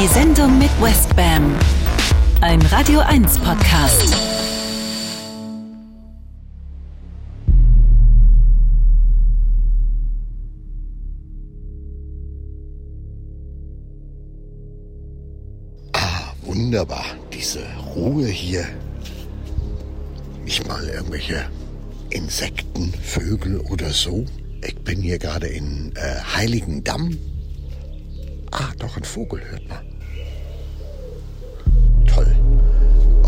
Die 0.00 0.06
Sendung 0.06 0.58
mit 0.58 0.70
Westbam. 0.80 1.54
Ein 2.40 2.62
Radio 2.62 3.00
1 3.00 3.38
Podcast. 3.40 4.16
Ah, 15.92 16.32
wunderbar. 16.46 17.04
Diese 17.30 17.60
Ruhe 17.94 18.26
hier. 18.26 18.64
Nicht 20.46 20.66
mal 20.66 20.82
irgendwelche 20.88 21.44
Insekten, 22.08 22.94
Vögel 23.02 23.58
oder 23.60 23.90
so. 23.90 24.24
Ich 24.62 24.76
bin 24.76 25.02
hier 25.02 25.18
gerade 25.18 25.48
in 25.48 25.92
äh, 25.96 26.20
Heiligendamm. 26.36 27.18
Ah, 28.50 28.70
doch, 28.78 28.96
ein 28.96 29.04
Vogel 29.04 29.42
hört 29.50 29.68
man. 29.68 29.89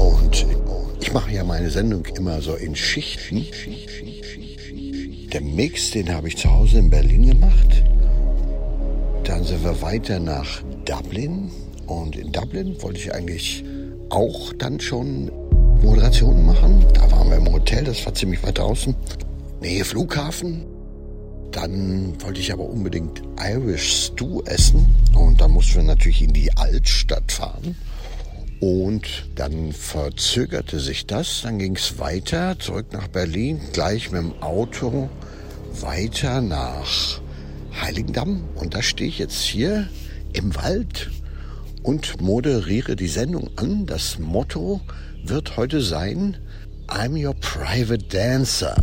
Und 0.03 0.47
ich 1.01 1.13
mache 1.13 1.31
ja 1.33 1.45
meine 1.45 1.71
Sendung 1.71 2.05
immer 2.17 2.41
so 2.43 2.55
in 2.55 2.75
Schichten. 2.75 3.47
Der 5.33 5.41
Mix, 5.41 5.93
den 5.93 6.13
habe 6.13 6.29
ich 6.29 6.37
zu 6.37 6.51
Hause 6.51 6.79
in 6.79 6.91
Berlin 6.91 7.27
gemacht. 7.27 7.85
Dann 9.25 9.45
sind 9.45 9.63
wir 9.63 9.81
weiter 9.81 10.19
nach 10.19 10.63
Dublin. 10.85 11.51
Und 11.87 12.17
in 12.17 12.33
Dublin 12.33 12.77
wollte 12.83 12.99
ich 12.99 13.15
eigentlich 13.15 13.65
auch 14.11 14.53
dann 14.55 14.81
schon 14.81 15.31
Moderationen 15.83 16.47
machen. 16.47 16.85
Da 16.95 17.11
waren 17.11 17.31
wir 17.31 17.37
im 17.37 17.53
Hotel, 17.53 17.85
das 17.85 18.05
war 18.05 18.15
ziemlich 18.15 18.43
weit 18.43 18.59
draußen. 18.59 18.95
Nähe 19.61 19.85
Flughafen. 19.85 20.65
Dann 21.53 22.21
wollte 22.23 22.41
ich 22.41 22.53
aber 22.53 22.65
unbedingt 22.65 23.23
Irish 23.39 24.07
Stew 24.07 24.43
essen 24.47 24.87
und 25.15 25.41
dann 25.41 25.53
mussten 25.53 25.77
wir 25.77 25.83
natürlich 25.83 26.23
in 26.23 26.33
die 26.33 26.53
Altstadt 26.57 27.31
fahren. 27.31 27.77
Und 28.63 29.25
dann 29.35 29.73
verzögerte 29.73 30.79
sich 30.79 31.05
das, 31.07 31.41
dann 31.43 31.59
ging 31.59 31.75
es 31.75 31.99
weiter, 31.99 32.57
zurück 32.61 32.93
nach 32.93 33.09
Berlin, 33.09 33.61
gleich 33.73 34.13
mit 34.13 34.23
dem 34.23 34.41
Auto 34.41 35.11
weiter 35.81 36.41
nach 36.41 37.21
Heiligendamm. 37.81 38.45
Und 38.55 38.77
da 38.77 38.83
stehe 38.83 39.09
ich 39.09 39.19
jetzt 39.19 39.43
hier 39.43 39.89
im 40.33 40.55
Wald 40.55 41.11
und 41.83 42.21
moderiere 42.21 42.95
die 42.95 43.09
Sendung 43.09 43.51
an. 43.57 43.87
Das 43.87 44.21
Motto 44.21 44.81
wird 45.25 45.57
heute 45.57 45.81
sein, 45.81 46.37
I'm 46.87 47.21
your 47.21 47.35
private 47.35 48.05
dancer. 48.05 48.77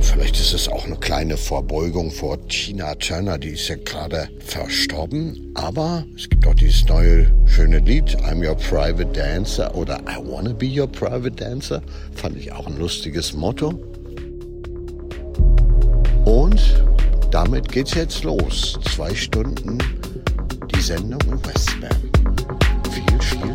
Ja, 0.00 0.06
vielleicht 0.06 0.40
ist 0.40 0.54
es 0.54 0.66
auch 0.66 0.86
eine 0.86 0.96
kleine 0.96 1.36
Vorbeugung 1.36 2.10
vor 2.10 2.38
Tina 2.48 2.94
Turner, 2.94 3.36
die 3.36 3.50
ist 3.50 3.68
ja 3.68 3.76
gerade 3.76 4.30
verstorben. 4.38 5.52
Aber 5.54 6.04
es 6.16 6.28
gibt 6.28 6.46
auch 6.46 6.54
dieses 6.54 6.86
neue 6.86 7.30
schöne 7.44 7.80
Lied, 7.80 8.16
I'm 8.22 8.46
Your 8.46 8.56
Private 8.56 9.10
Dancer 9.12 9.74
oder 9.74 10.00
I 10.08 10.16
Wanna 10.24 10.54
Be 10.54 10.68
Your 10.68 10.90
Private 10.90 11.32
Dancer. 11.32 11.82
Fand 12.14 12.38
ich 12.38 12.50
auch 12.50 12.66
ein 12.66 12.78
lustiges 12.78 13.34
Motto. 13.34 13.74
Und 16.24 16.82
damit 17.30 17.70
geht's 17.70 17.94
jetzt 17.94 18.24
los. 18.24 18.78
Zwei 18.94 19.14
Stunden 19.14 19.78
die 20.74 20.80
Sendung 20.80 21.20
Westbam. 21.44 21.90
Viel, 22.90 23.20
viel, 23.20 23.52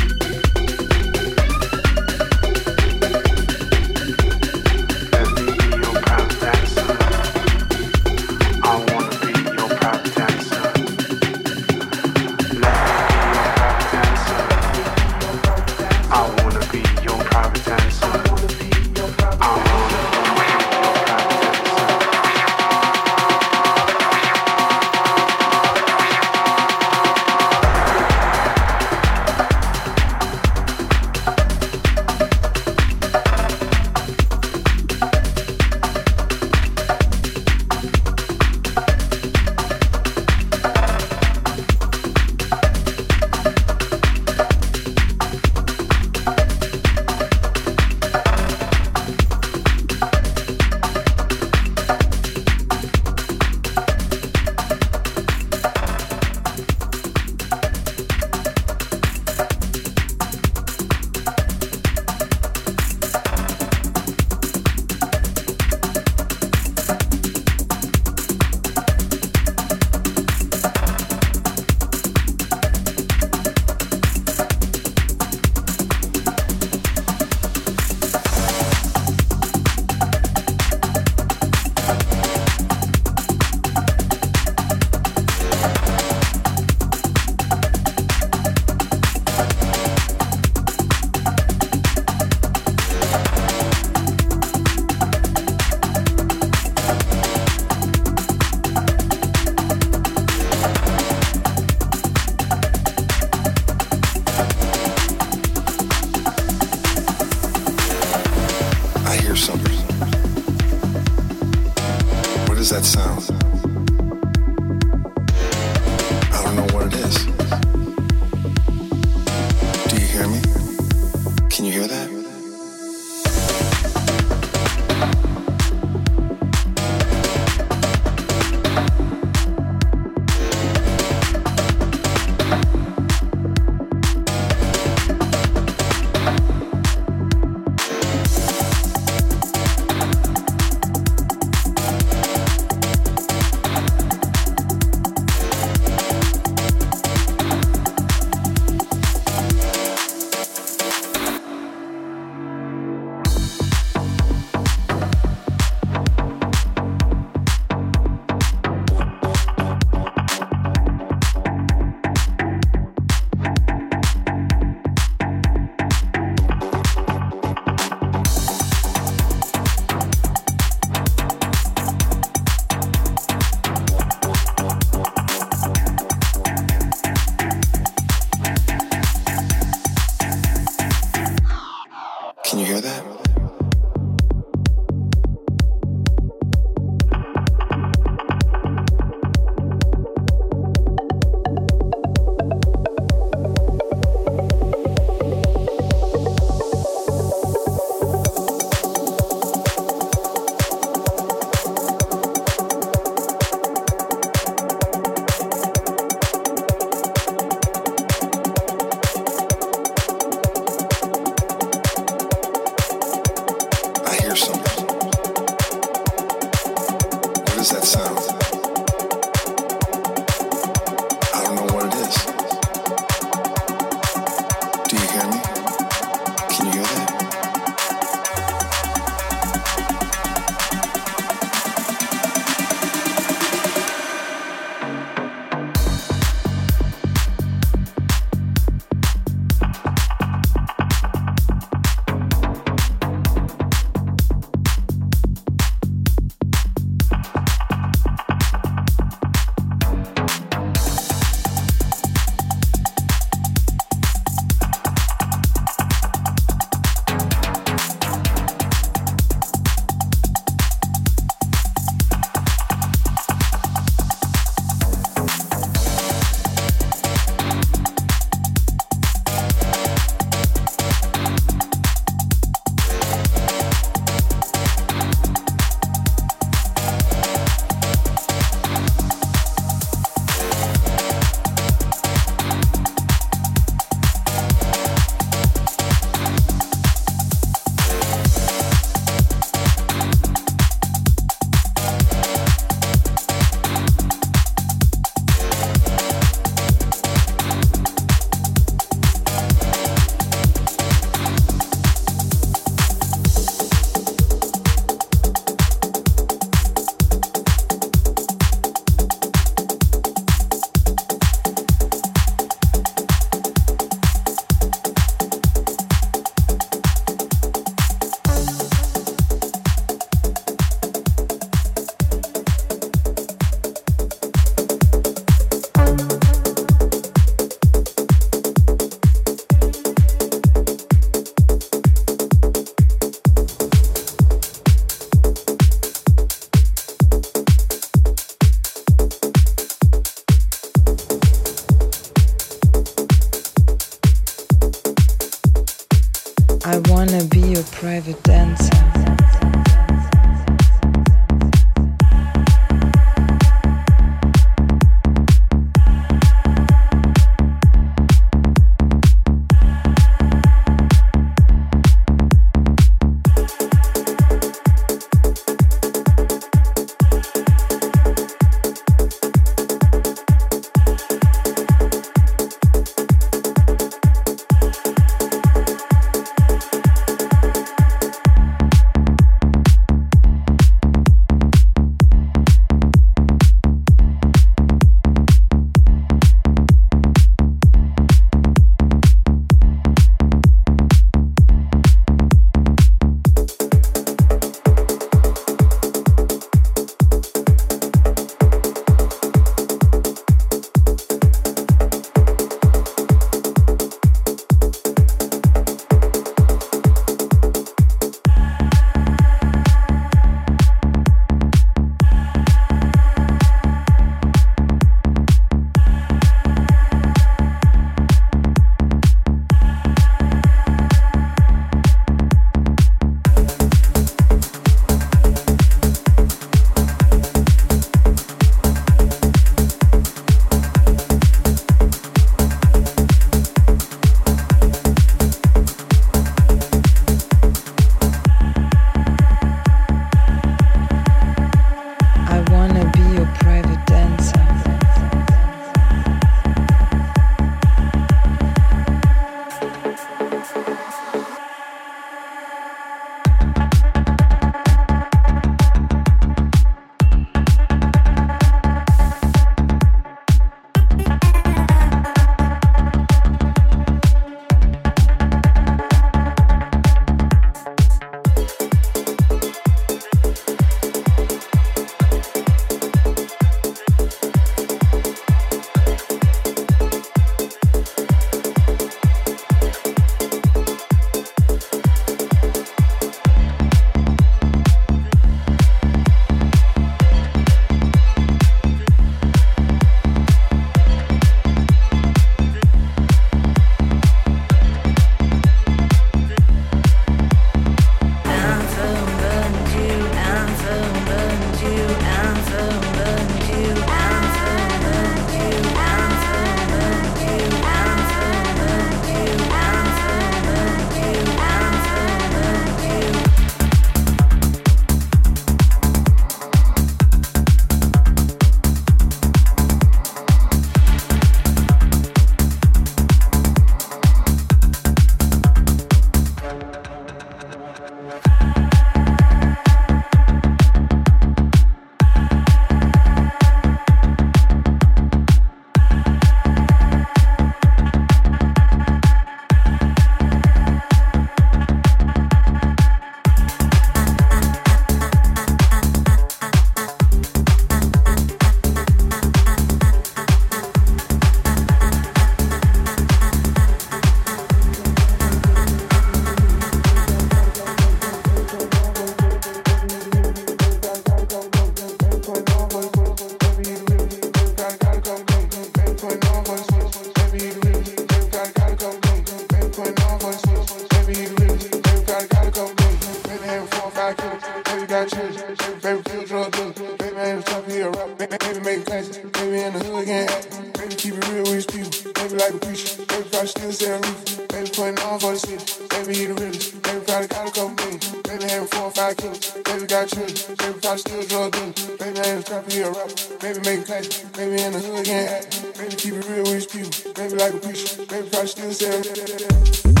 Everybody 583.33 583.71
still 583.71 584.01
the 584.01 584.07
roof. 584.07 584.47
Baby 584.49 584.69
putting 584.75 584.99
on 584.99 585.19
for 585.19 585.31
the 585.31 585.39
city. 585.39 585.87
Baby 585.87 586.13
he 586.19 586.25
the 586.25 586.33
realest. 586.33 586.81
Baby 586.83 586.99
probably 587.07 587.27
got 587.27 587.47
a 587.47 587.51
couple 587.51 587.69
million. 587.79 587.99
Baby 588.23 588.43
having 588.43 588.67
four 588.67 588.83
or 588.83 588.91
five 588.91 589.15
kids. 589.15 589.51
Baby 589.51 589.87
got 589.87 590.07
children. 590.09 590.57
Baby 590.59 590.79
probably 590.83 590.97
still 590.99 591.23
drug 591.31 591.51
dealing. 591.53 591.73
Baby 591.95 592.19
ain't 592.27 592.39
a 592.39 592.43
trapper, 592.43 592.71
he 592.71 592.81
a 592.81 592.91
rapper. 592.91 593.15
Baby 593.39 593.59
making 593.63 593.85
classes. 593.85 594.19
Baby 594.35 594.61
in 594.61 594.73
the 594.73 594.79
hood, 594.79 595.05
can't 595.05 595.31
act. 595.31 595.77
Baby 595.77 595.95
keep 595.95 596.13
it 596.13 596.27
real 596.27 596.43
with 596.43 596.59
his 596.59 596.67
people. 596.67 597.13
Baby 597.13 597.35
like 597.39 597.53
a 597.53 597.59
preacher. 597.59 598.03
Baby 598.03 598.27
probably 598.27 598.47
still 598.47 598.67
the 598.67 598.75
same. 598.75 600.00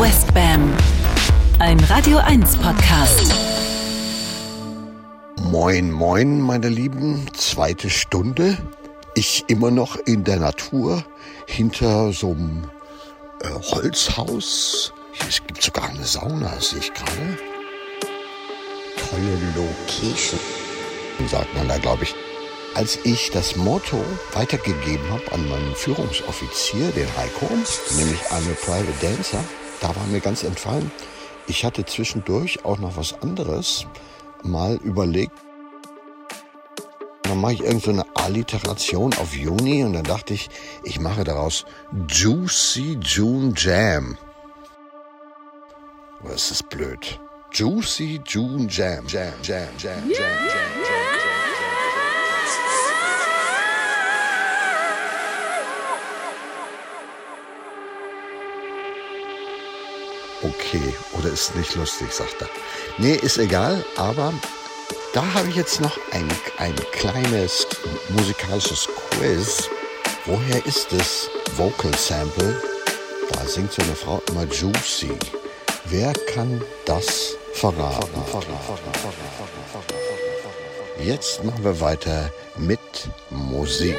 Westbam. 0.00 0.74
Ein 1.58 1.78
Radio 1.80 2.16
1 2.16 2.56
Podcast. 2.56 3.34
Moin, 5.42 5.92
moin, 5.92 6.40
meine 6.40 6.70
Lieben. 6.70 7.26
Zweite 7.34 7.90
Stunde. 7.90 8.56
Ich 9.14 9.44
immer 9.48 9.70
noch 9.70 9.96
in 10.06 10.24
der 10.24 10.38
Natur 10.38 11.04
hinter 11.46 12.14
so 12.14 12.30
einem 12.30 12.64
äh, 13.42 13.50
Holzhaus. 13.50 14.94
Es 15.28 15.46
gibt 15.46 15.60
sogar 15.60 15.90
eine 15.90 16.04
Sauna, 16.04 16.58
sehe 16.58 16.78
ich 16.78 16.94
gerade. 16.94 17.36
Tolle 18.96 19.38
Location, 19.54 20.40
sagt 21.28 21.54
man 21.54 21.68
da, 21.68 21.76
glaube 21.76 22.04
ich. 22.04 22.14
Als 22.74 22.98
ich 23.04 23.30
das 23.32 23.54
Motto 23.54 24.02
weitergegeben 24.32 25.10
habe 25.10 25.30
an 25.32 25.46
meinen 25.46 25.74
Führungsoffizier, 25.74 26.90
den 26.92 27.08
Heiko, 27.18 27.50
nämlich 27.98 28.30
eine 28.30 28.54
Private 28.54 28.94
Dancer, 29.02 29.44
da 29.80 29.88
war 29.88 30.06
mir 30.06 30.20
ganz 30.20 30.44
entfallen, 30.44 30.90
ich 31.46 31.64
hatte 31.64 31.84
zwischendurch 31.84 32.64
auch 32.64 32.78
noch 32.78 32.96
was 32.96 33.14
anderes 33.22 33.86
mal 34.42 34.76
überlegt, 34.76 35.32
dann 37.22 37.40
mache 37.40 37.54
ich 37.54 37.60
irgendeine 37.60 38.04
so 38.14 38.22
Alliteration 38.22 39.14
auf 39.14 39.34
Juni 39.34 39.84
und 39.84 39.92
dann 39.92 40.04
dachte 40.04 40.34
ich, 40.34 40.50
ich 40.82 40.98
mache 40.98 41.24
daraus 41.24 41.64
Juicy 42.08 42.98
June 43.02 43.52
Jam. 43.56 44.18
Aber 46.20 46.34
es 46.34 46.50
ist 46.50 46.68
blöd. 46.68 47.20
Juicy 47.52 48.20
June 48.26 48.66
Jam. 48.68 49.06
Jam, 49.06 49.32
Jam, 49.42 49.68
Jam, 49.78 49.78
Jam, 49.78 50.10
Jam, 50.10 50.10
Jam. 50.10 50.69
Okay, 60.72 60.94
oder 61.18 61.30
ist 61.30 61.56
nicht 61.56 61.74
lustig, 61.74 62.12
sagt 62.12 62.42
er. 62.42 62.48
Nee, 62.98 63.14
ist 63.14 63.38
egal, 63.38 63.84
aber 63.96 64.32
da 65.12 65.34
habe 65.34 65.48
ich 65.48 65.56
jetzt 65.56 65.80
noch 65.80 65.98
ein, 66.12 66.28
ein 66.58 66.76
kleines 66.92 67.66
musikalisches 68.10 68.86
Quiz. 69.10 69.68
Woher 70.26 70.64
ist 70.66 70.92
das 70.92 71.28
Vocal 71.56 71.92
Sample? 71.96 72.62
Da 73.32 73.44
singt 73.46 73.72
so 73.72 73.82
eine 73.82 73.96
Frau 73.96 74.22
immer 74.28 74.44
Juicy. 74.44 75.10
Wer 75.86 76.12
kann 76.32 76.62
das 76.84 77.36
verraten? 77.54 78.22
Jetzt 81.02 81.42
machen 81.42 81.64
wir 81.64 81.80
weiter 81.80 82.30
mit 82.56 82.78
Musik. 83.30 83.96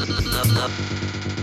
Love, 0.00 0.24
love, 0.24 0.52
love. 0.52 1.39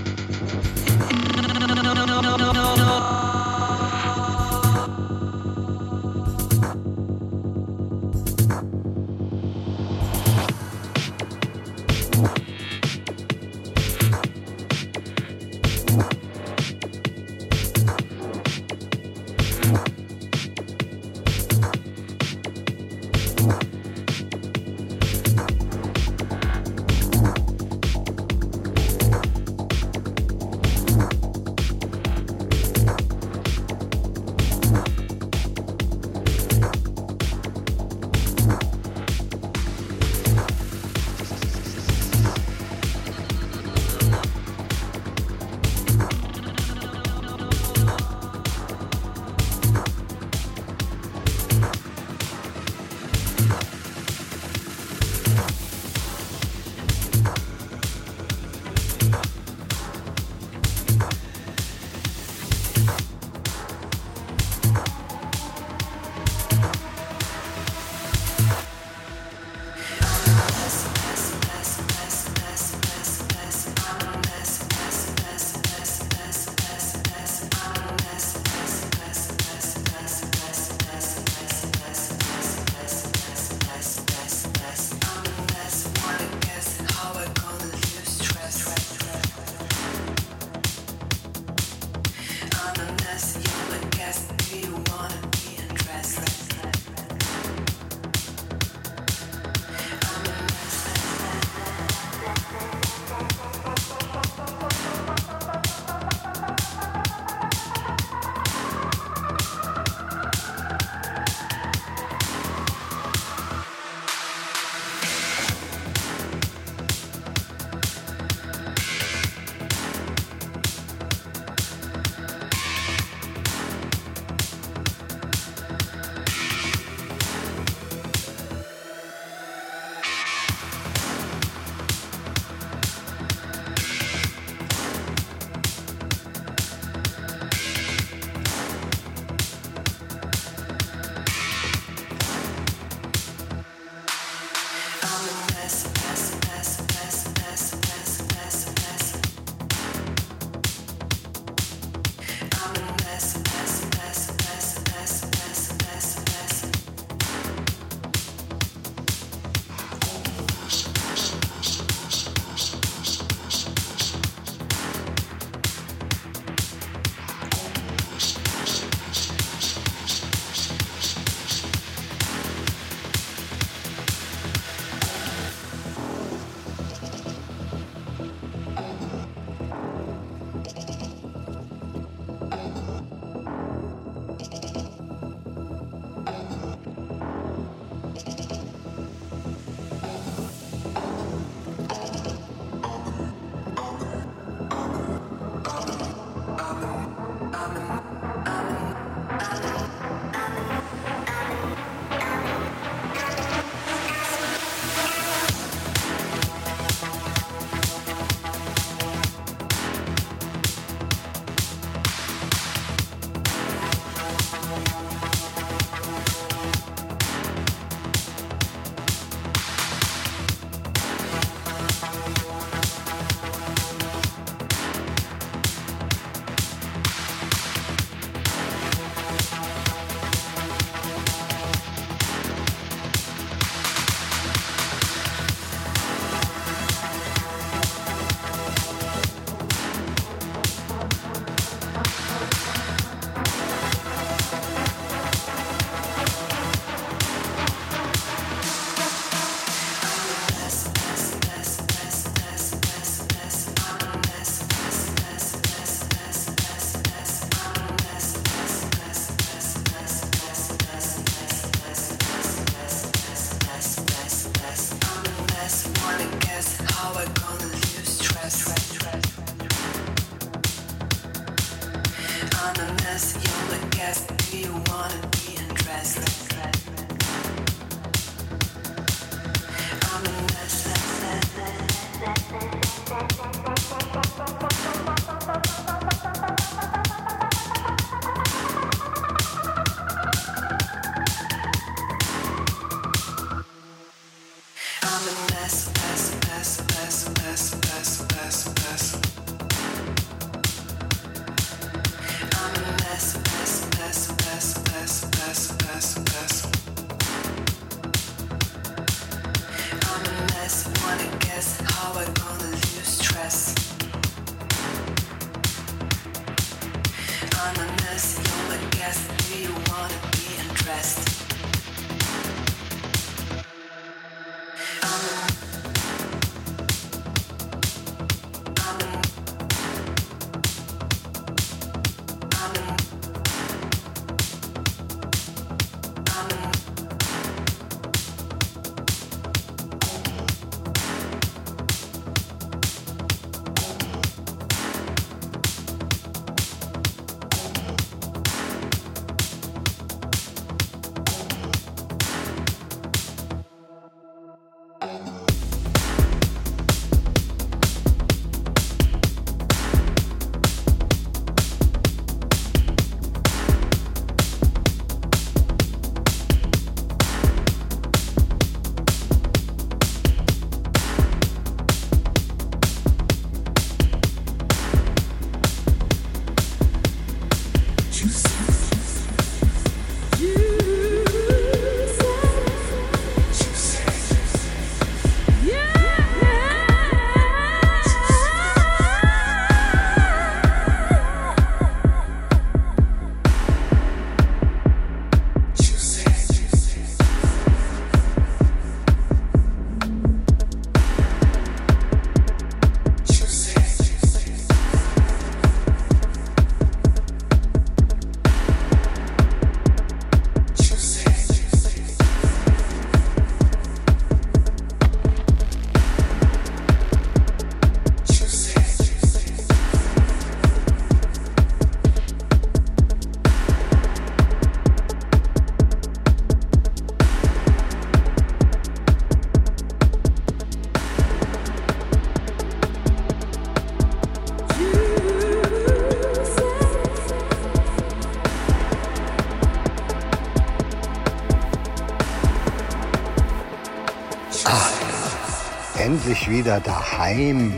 Endlich 446.07 446.49
wieder 446.49 446.79
daheim. 446.79 447.73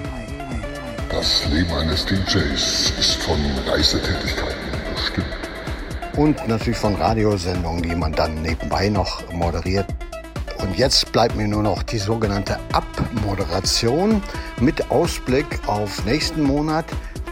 Das 1.09 1.47
Leben 1.47 1.73
eines 1.73 2.05
DJs 2.05 2.93
ist 2.99 3.15
von 3.23 3.39
Reisetätigkeiten 3.67 4.69
bestimmt. 4.93 5.25
Und 6.15 6.47
natürlich 6.47 6.77
von 6.77 6.93
Radiosendungen, 6.93 7.81
die 7.81 7.95
man 7.95 8.11
dann 8.11 8.39
nebenbei 8.43 8.89
noch 8.89 9.23
moderiert. 9.33 9.87
Und 10.59 10.77
jetzt 10.77 11.11
bleibt 11.11 11.37
mir 11.37 11.47
nur 11.47 11.63
noch 11.63 11.81
die 11.81 11.97
sogenannte 11.97 12.59
Abmoderation 12.71 14.21
mit 14.59 14.91
Ausblick 14.91 15.47
auf 15.65 16.05
nächsten 16.05 16.43
Monat. 16.43 16.85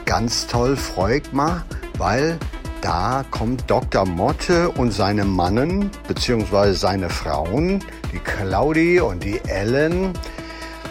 Ganz 0.06 0.48
toll, 0.48 0.76
freut 0.76 1.32
mal, 1.32 1.64
weil 2.00 2.40
da 2.82 3.24
kommt 3.30 3.70
Dr. 3.70 4.08
Motte 4.08 4.72
und 4.72 4.90
seine 4.90 5.26
Mannen, 5.26 5.92
beziehungsweise 6.08 6.74
seine 6.74 7.12
Frauen, 7.12 7.84
die 8.12 8.20
Claudi 8.20 9.00
und 9.00 9.24
die 9.24 9.40
Ellen. 9.46 10.14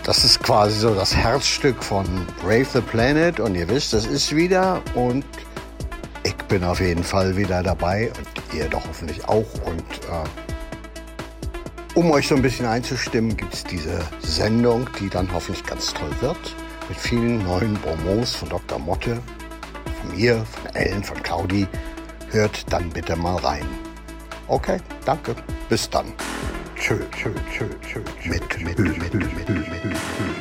Das 0.06 0.22
ist 0.22 0.40
quasi 0.40 0.78
so 0.78 0.94
das 0.94 1.16
Herzstück 1.16 1.82
von 1.82 2.06
Brave 2.40 2.66
the 2.72 2.80
Planet 2.80 3.40
und 3.40 3.56
ihr 3.56 3.68
wisst, 3.68 3.92
das 3.92 4.06
ist 4.06 4.36
wieder 4.36 4.80
und 4.94 5.24
ich 6.22 6.36
bin 6.46 6.62
auf 6.62 6.78
jeden 6.78 7.02
Fall 7.02 7.36
wieder 7.36 7.64
dabei 7.64 8.12
und 8.16 8.56
ihr 8.56 8.68
doch 8.68 8.86
hoffentlich 8.86 9.28
auch 9.28 9.48
und 9.64 9.80
äh, 9.80 11.98
um 11.98 12.12
euch 12.12 12.28
so 12.28 12.36
ein 12.36 12.42
bisschen 12.42 12.66
einzustimmen, 12.66 13.36
gibt 13.36 13.52
es 13.52 13.64
diese 13.64 13.98
Sendung, 14.20 14.88
die 15.00 15.08
dann 15.08 15.28
hoffentlich 15.32 15.66
ganz 15.66 15.92
toll 15.92 16.12
wird, 16.20 16.54
mit 16.88 16.98
vielen 16.98 17.42
neuen 17.42 17.74
Bonbons 17.74 18.36
von 18.36 18.48
Dr. 18.48 18.78
Motte, 18.78 19.20
von 20.02 20.16
mir, 20.16 20.36
von 20.36 20.76
Ellen, 20.76 21.02
von 21.02 21.20
Claudi. 21.24 21.66
Hört 22.30 22.72
dann 22.72 22.90
bitte 22.90 23.16
mal 23.16 23.38
rein. 23.38 23.66
Okay, 24.46 24.78
danke. 25.04 25.34
Bis 25.68 25.90
dann. 25.90 26.12
Tschö, 26.78 26.96
tschö, 27.10 27.32
tschö, 27.50 27.66
tschö. 27.80 28.00
Mit, 28.28 28.42
mit, 28.60 28.78
mit, 28.78 28.98
mit, 28.98 29.14
mit, 29.14 29.48
mit, 29.48 30.35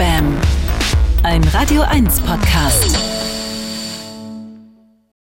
Westbam. 0.00 0.34
Ein 1.22 1.44
Radio 1.52 1.82
1 1.82 2.22
Podcast. 2.22 3.09